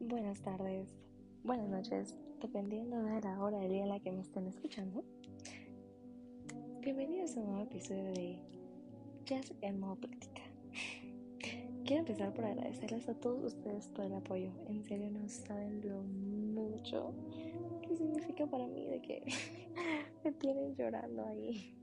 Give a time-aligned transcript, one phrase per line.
[0.00, 0.88] buenas tardes,
[1.44, 5.04] buenas noches, dependiendo de la hora del día en la que me estén escuchando.
[6.80, 8.40] Bienvenidos a un nuevo episodio de
[9.24, 10.42] Jazz en modo práctica.
[11.84, 14.50] Quiero empezar por agradecerles a todos ustedes por el apoyo.
[14.66, 17.14] En serio, no saben lo mucho
[17.82, 19.22] que significa para mí de que
[20.24, 21.76] me tienen llorando ahí.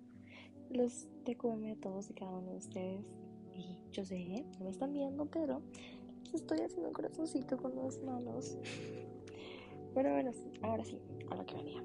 [0.69, 3.05] Los TQM a todos y cada uno de ustedes.
[3.53, 5.61] Y yo sé, no me están viendo, pero
[6.33, 8.57] estoy haciendo un corazoncito con las manos.
[9.93, 11.83] Pero bueno, ahora sí, a lo que venía.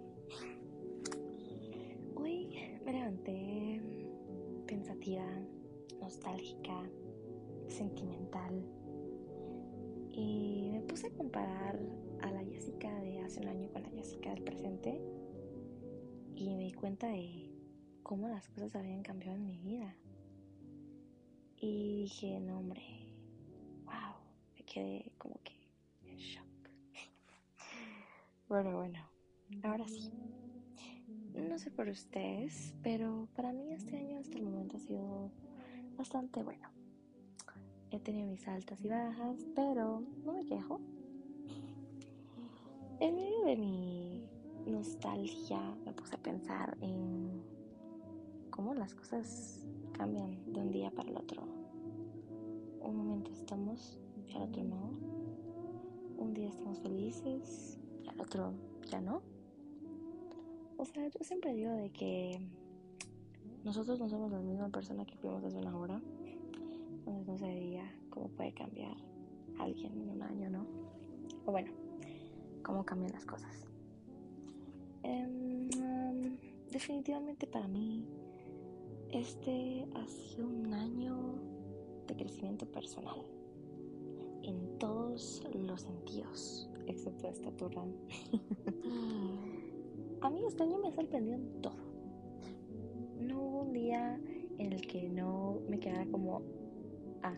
[2.14, 2.48] Hoy
[2.84, 3.80] me levanté
[4.66, 5.26] pensativa,
[6.00, 6.82] nostálgica,
[7.68, 8.64] sentimental.
[10.12, 11.78] Y me puse a comparar
[12.20, 15.00] a la Jessica de hace un año con la Jessica del presente.
[16.36, 17.50] Y me di cuenta de
[18.02, 19.96] cómo las cosas habían cambiado en mi vida.
[21.56, 23.03] Y dije, no hombre,
[24.74, 25.54] quedé como que
[26.02, 26.48] en shock.
[28.48, 28.98] Bueno, bueno,
[29.62, 30.10] ahora sí.
[31.32, 35.30] No sé por ustedes, pero para mí este año hasta el momento ha sido
[35.96, 36.68] bastante bueno.
[37.92, 40.80] He tenido mis altas y bajas, pero no me quejo.
[42.98, 44.28] En medio de mi
[44.66, 47.44] nostalgia me puse a pensar en
[48.50, 51.42] cómo las cosas cambian de un día para el otro.
[52.80, 54.00] Un momento estamos
[54.34, 54.90] al otro no.
[56.16, 58.52] Un día estamos felices y al otro
[58.90, 59.22] ya no.
[60.76, 62.40] O sea, yo siempre digo de que
[63.64, 66.00] nosotros no somos la misma persona que fuimos hace una hora.
[66.90, 68.96] Entonces no se diría cómo puede cambiar
[69.58, 70.66] alguien en un año, ¿no?
[71.46, 71.72] O bueno,
[72.62, 73.66] cómo cambian las cosas.
[75.02, 75.68] Um,
[76.70, 78.06] definitivamente para mí
[79.10, 81.34] este ha sido un año
[82.06, 83.33] de crecimiento personal
[84.46, 87.82] en todos los sentidos, excepto la estatura.
[90.20, 91.76] a mí este año me ha sorprendido en todo.
[93.20, 94.20] No hubo un día
[94.58, 96.42] en el que no me quedara como,
[97.22, 97.36] ah,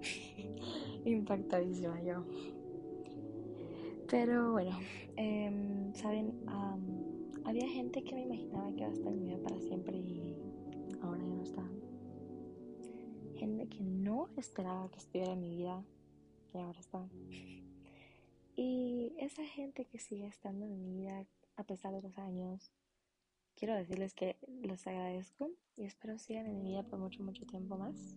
[1.04, 2.24] impactadísima yo.
[4.08, 4.76] Pero bueno,
[5.16, 9.38] eh, saben, um, había gente que me imaginaba que iba a estar en mi vida
[9.42, 10.36] para siempre y
[11.02, 11.62] ahora ya no está.
[13.36, 15.84] Gente que no esperaba que estuviera en mi vida
[16.54, 17.08] y ahora está.
[18.56, 21.26] Y esa gente que sigue estando vida
[21.56, 22.72] a pesar de los años,
[23.54, 27.76] quiero decirles que los agradezco y espero sigan en mi vida por mucho, mucho tiempo
[27.76, 28.16] más.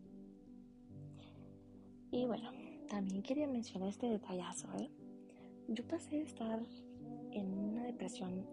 [2.11, 2.51] Y bueno,
[2.89, 4.89] también quería mencionar este detallazo, ¿eh?
[5.67, 6.61] Yo pasé de estar
[7.31, 8.45] en una depresión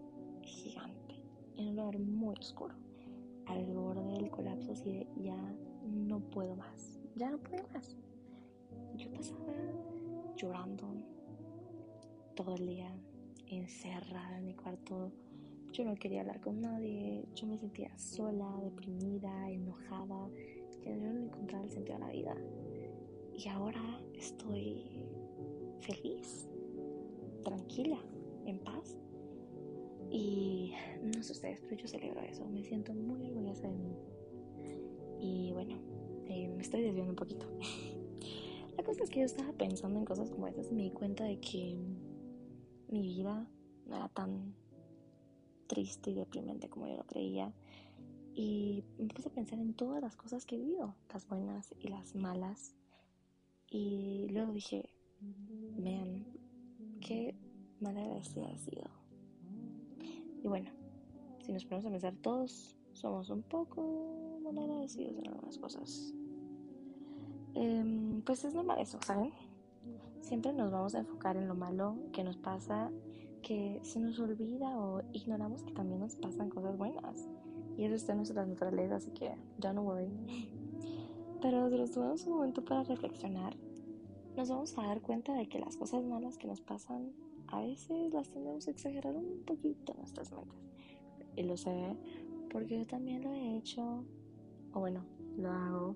[0.43, 1.15] gigante,
[1.57, 2.75] en un lugar muy oscuro,
[3.47, 5.35] al borde del colapso, así de ya
[5.83, 7.97] no puedo más, ya no puedo más.
[8.99, 9.53] Yo pasaba
[10.35, 10.93] llorando
[12.35, 12.93] todo el día,
[13.47, 15.09] encerrada en mi cuarto.
[15.71, 20.29] Yo no quería hablar con nadie, yo me sentía sola, deprimida, enojada,
[20.83, 22.35] ya no encontraba el sentido de la vida.
[23.37, 24.83] Y ahora estoy
[25.79, 26.49] feliz,
[27.45, 27.99] tranquila,
[28.45, 28.97] en paz.
[30.11, 32.43] Y no sé ustedes, pero yo celebro eso.
[32.49, 33.95] Me siento muy orgullosa de mí.
[35.21, 35.77] Y bueno,
[36.27, 37.47] eh, me estoy desviando un poquito.
[38.89, 41.39] La cosa es que yo estaba pensando en cosas como esas me di cuenta de
[41.39, 41.77] que
[42.87, 43.47] mi vida
[43.85, 44.55] no era tan
[45.67, 47.53] triste y deprimente como yo lo creía.
[48.33, 51.89] Y me puse a pensar en todas las cosas que he vivido, las buenas y
[51.89, 52.73] las malas.
[53.69, 54.89] Y luego dije,
[55.77, 56.25] vean,
[56.99, 57.35] qué
[57.79, 58.89] mala agradecida he sido.
[60.43, 60.71] Y bueno,
[61.45, 66.15] si nos ponemos a pensar, todos somos un poco mal agradecidos en algunas cosas.
[67.55, 69.31] Eh, pues es normal eso, ¿saben?
[70.21, 72.91] Siempre nos vamos a enfocar en lo malo que nos pasa,
[73.41, 77.27] que se nos olvida o ignoramos que también nos pasan cosas buenas.
[77.77, 79.33] Y eso está en nuestra naturaleza, así que
[79.73, 80.11] no worry.
[81.41, 83.55] Pero si nos tomamos un momento para reflexionar,
[84.35, 87.11] nos vamos a dar cuenta de que las cosas malas que nos pasan
[87.47, 90.59] a veces las tendemos a exagerar un poquito en nuestras mentes.
[91.35, 91.95] Y lo sé
[92.51, 94.03] porque yo también lo he hecho,
[94.73, 95.05] o bueno,
[95.37, 95.95] lo hago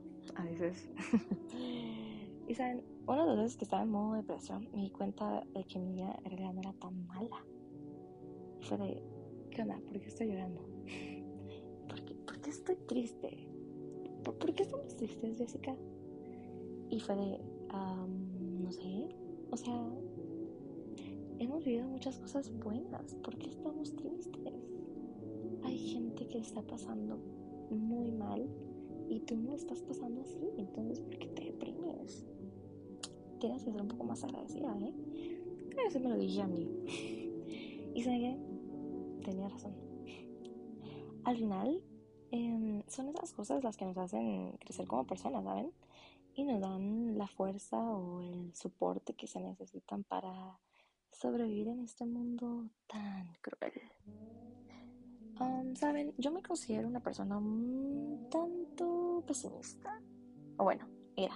[0.63, 0.89] veces.
[2.47, 5.63] y saben, una de las veces que estaba en modo depresión, me di cuenta de
[5.65, 7.45] que mi vida en realidad no era tan mala.
[8.61, 9.03] Fue de,
[9.51, 9.79] ¿qué onda?
[9.87, 10.61] ¿Por qué estoy llorando?
[11.87, 13.49] ¿Por qué, por qué estoy triste?
[14.23, 15.75] ¿Por, ¿Por, qué estamos tristes, Jessica?
[16.89, 17.41] Y fue de,
[17.73, 19.09] um, no sé,
[19.51, 19.89] o sea,
[21.39, 23.15] hemos vivido muchas cosas buenas.
[23.15, 24.71] ¿Por qué estamos tristes?
[25.63, 27.17] Hay gente que está pasando
[27.69, 28.47] muy mal
[29.09, 30.49] y tú no estás pasando así.
[30.57, 32.25] Entonces, ¿por qué te deprimes?
[33.43, 34.93] tienes que ser un poco más agradecida, ¿eh?
[35.75, 36.65] Veces me lo dije a mí.
[37.93, 39.25] y saben qué?
[39.25, 39.75] Tenía razón.
[41.25, 41.83] Al final,
[42.31, 45.73] em, son esas cosas las que nos hacen crecer como personas, ¿saben?
[46.35, 50.57] Y nos dan la fuerza o el soporte que se necesitan para
[51.11, 53.73] sobrevivir en este mundo tan cruel.
[55.75, 59.99] Saben, yo me considero una persona un tanto pesimista.
[60.57, 61.35] O bueno, era.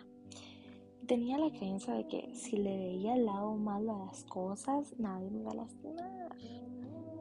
[1.07, 5.29] Tenía la creencia de que si le veía el lado malo a las cosas, nadie
[5.31, 6.35] me iba a lastimar.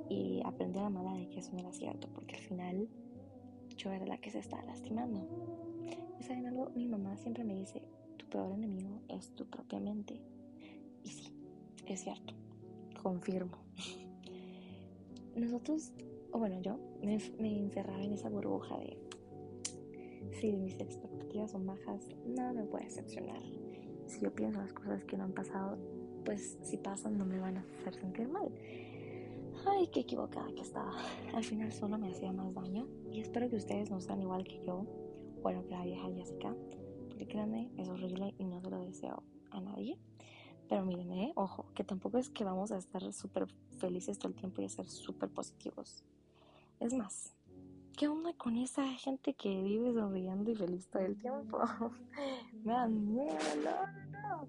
[0.09, 2.89] Y aprendí a la mala de que eso no era cierto, porque al final
[3.77, 5.27] yo era la que se estaba lastimando.
[6.19, 7.83] Y saben algo, mi mamá siempre me dice,
[8.17, 10.21] tu peor enemigo es tu propia mente.
[11.03, 11.33] Y sí,
[11.87, 12.35] es cierto,
[13.03, 13.57] confirmo.
[15.37, 15.93] Nosotros,
[16.33, 18.99] o bueno, yo me, encerraba en esa burbuja de,
[20.41, 23.41] si mis expectativas son bajas, nada me puede decepcionar.
[24.07, 25.79] Si yo pienso las cosas que no han pasado,
[26.25, 28.51] pues si pasan no me van a hacer sentir mal.
[29.67, 30.95] Ay, qué equivocada que estaba.
[31.35, 32.87] Al final solo me hacía más daño.
[33.11, 34.85] Y espero que ustedes no sean igual que yo.
[35.43, 36.55] Bueno, que la vieja Jessica.
[37.09, 39.99] Porque créanme, es horrible y no se lo deseo a nadie.
[40.69, 41.33] Pero miren, ¿eh?
[41.37, 43.47] ojo, que tampoco es que vamos a estar súper
[43.79, 46.05] felices todo el tiempo y a ser súper positivos.
[46.79, 47.35] Es más,
[47.97, 51.59] ¿qué onda con esa gente que vive sonriendo y feliz todo el tiempo?
[52.65, 54.49] Me dan miedo, no, no.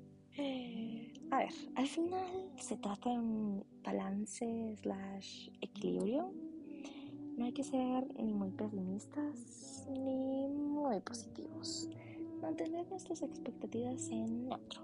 [1.32, 6.34] A ver, al final se trata de un balance slash equilibrio.
[7.38, 11.90] No hay que ser ni muy pesimistas ni muy positivos.
[12.42, 14.82] Mantener nuestras expectativas en neutro.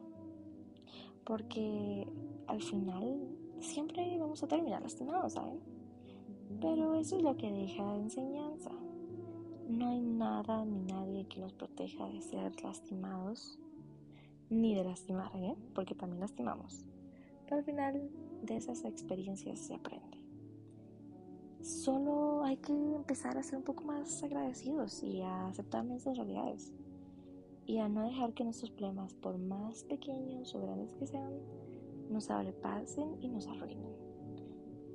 [1.25, 2.07] Porque
[2.47, 3.27] al final
[3.59, 5.72] siempre vamos a terminar lastimados, ¿saben?
[6.61, 8.71] Pero eso es lo que deja de enseñanza.
[9.67, 13.57] No hay nada ni nadie que nos proteja de ser lastimados
[14.49, 15.55] ni de lastimar, ¿eh?
[15.73, 16.85] porque también lastimamos.
[17.45, 18.09] Pero al final
[18.43, 20.17] de esas experiencias se aprende.
[21.61, 26.73] Solo hay que empezar a ser un poco más agradecidos y a aceptar nuestras realidades.
[27.65, 31.31] Y a no dejar que nuestros problemas, por más pequeños o grandes que sean,
[32.09, 34.02] nos sobrepasen y nos arruinen.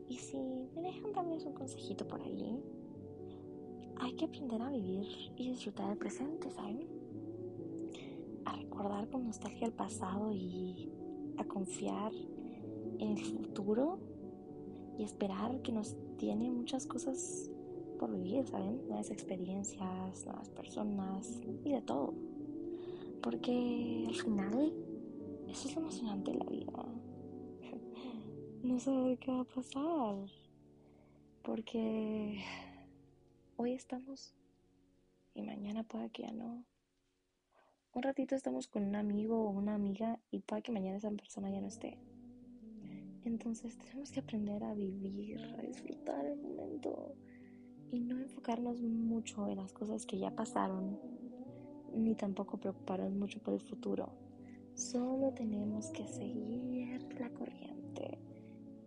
[0.09, 0.39] Y si
[0.75, 2.63] me dejan darles un consejito por ahí,
[4.01, 5.07] hay que aprender a vivir
[5.37, 6.99] y disfrutar del presente, ¿saben?
[8.49, 10.91] a recordar con nostalgia el pasado y
[11.37, 12.13] a confiar
[12.99, 13.99] en el futuro
[14.99, 17.51] y esperar que nos tiene muchas cosas
[17.99, 18.81] por vivir, ¿saben?
[18.89, 22.15] Nuevas experiencias, nuevas personas y de todo.
[23.23, 24.73] Porque al final
[25.49, 26.98] eso es lo emocionante de la vida.
[28.69, 30.29] No saber qué va a pasar.
[31.43, 32.45] Porque
[33.57, 34.35] hoy estamos
[35.35, 36.67] y mañana puede que ya no
[37.95, 41.49] un ratito estamos con un amigo o una amiga y puede que mañana esa persona
[41.51, 41.97] ya no esté.
[43.25, 47.15] Entonces tenemos que aprender a vivir, a disfrutar el momento
[47.91, 51.01] y no enfocarnos mucho en las cosas que ya pasaron,
[51.95, 54.13] ni tampoco preocuparnos mucho por el futuro.
[54.75, 58.28] Solo tenemos que seguir la corriente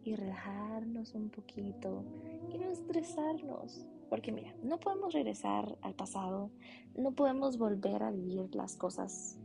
[0.04, 2.04] y relajarnos un poquito
[2.50, 3.86] y no estresarnos.
[4.10, 6.50] Porque mira, no podemos regresar al pasado,
[6.98, 9.40] no podemos volver a vivir las cosas.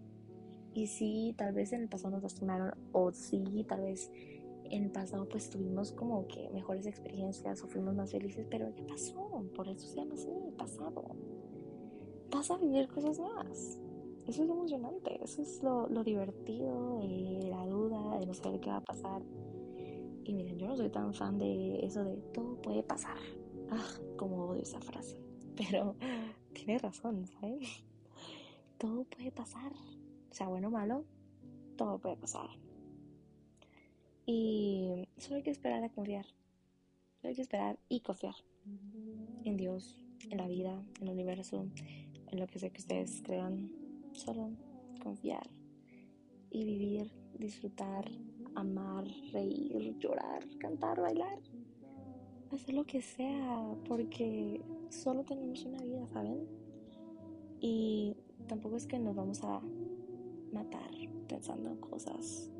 [0.75, 4.11] Y sí, tal vez en el pasado nos lastimaron, o sí, tal vez
[4.71, 8.85] en el pasado pues tuvimos como que mejores experiencias o fuimos más felices, pero ya
[8.87, 10.29] pasó, por eso se llama así,
[10.59, 11.05] pasado.
[12.31, 13.81] Vas a vivir cosas nuevas.
[14.27, 18.59] Eso es lo emocionante, eso es lo, lo divertido, de la duda, de no saber
[18.59, 19.23] qué va a pasar.
[20.27, 23.17] Y miren, yo no soy tan fan de eso de todo puede pasar.
[23.71, 25.21] Ah, como odio esa frase.
[25.57, 25.95] Pero
[26.53, 27.85] tiene razón, ¿sabes?
[28.79, 29.73] Todo puede pasar.
[30.33, 31.05] Sea bueno o malo,
[31.77, 32.51] todo puede pasar.
[34.27, 36.27] Y solo hay que esperar a confiar.
[37.17, 38.35] Solo hay que esperar y confiar.
[39.45, 41.67] En Dios, en la vida, en el universo,
[42.27, 43.71] en lo que sea que ustedes crean.
[44.13, 44.51] Solo
[45.03, 45.49] confiar
[46.51, 48.11] y vivir, disfrutar,
[48.57, 51.39] amar, reír, llorar, cantar, bailar
[52.55, 54.61] hacer lo que sea, porque
[54.91, 56.47] solo tenemos una vida, ¿saben?
[57.61, 59.61] Y tampoco es que nos vamos a
[60.53, 60.91] matar
[61.29, 62.51] pensando en cosas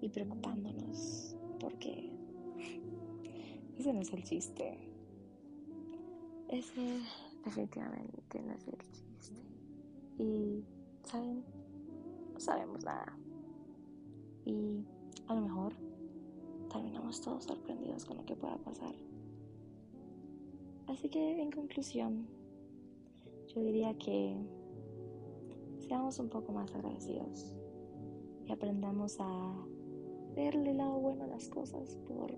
[0.00, 2.12] y preocupándonos, porque
[3.78, 4.78] ese no es el chiste.
[6.48, 7.00] Ese
[7.44, 9.34] definitivamente no es el chiste.
[10.18, 10.64] Y,
[11.04, 11.44] ¿saben?
[12.32, 13.18] No sabemos nada.
[14.44, 14.84] Y
[15.28, 15.72] a lo mejor
[16.70, 18.94] terminamos todos sorprendidos con lo que pueda pasar.
[20.86, 22.26] Así que en conclusión,
[23.48, 24.36] yo diría que
[25.80, 27.56] seamos un poco más agradecidos
[28.46, 29.66] y aprendamos a
[30.34, 32.32] verle el lado bueno a las cosas por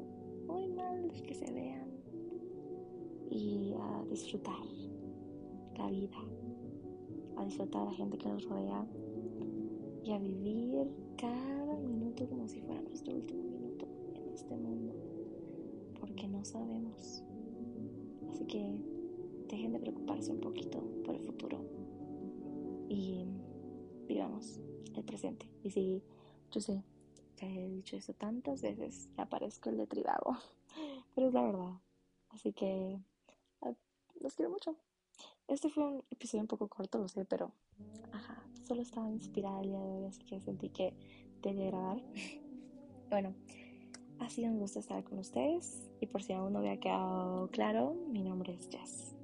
[0.47, 1.91] muy mal que se vean
[3.31, 4.65] y a disfrutar
[5.77, 6.19] la vida,
[7.37, 8.87] a disfrutar a la gente que nos rodea
[10.05, 12.58] y a vivir cada minuto como si
[16.49, 17.23] sabemos.
[18.31, 18.81] Así que
[19.49, 21.65] dejen de preocuparse un poquito por el futuro
[22.89, 23.27] y
[24.07, 24.61] vivamos
[24.95, 25.49] el presente.
[25.63, 26.03] Y si
[26.51, 26.83] yo sé
[27.37, 30.37] que he dicho eso tantas veces, ya parezco el de Tribago,
[31.15, 31.81] pero es la verdad.
[32.31, 32.99] Así que
[33.63, 33.73] ah,
[34.21, 34.77] los quiero mucho.
[35.47, 37.53] Este fue un episodio un poco corto, lo sé, pero
[38.13, 40.95] ajá, solo estaba inspirada el día de hoy, así que sentí que
[41.43, 42.03] debía grabar.
[43.11, 43.35] bueno,
[44.21, 47.95] ha sido un gusto estar con ustedes y por si aún no había quedado claro,
[48.11, 49.18] mi nombre es Jess.